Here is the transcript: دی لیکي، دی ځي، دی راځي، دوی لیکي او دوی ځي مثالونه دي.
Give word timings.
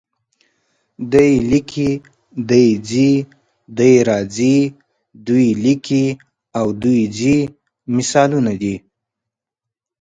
دی 1.11 1.31
لیکي، 1.49 1.91
دی 2.49 2.65
ځي، 2.89 3.11
دی 3.77 3.91
راځي، 4.09 4.57
دوی 5.25 5.47
لیکي 5.63 6.05
او 6.59 6.67
دوی 6.81 7.01
ځي 7.17 7.37
مثالونه 7.95 8.53
دي. 8.61 8.75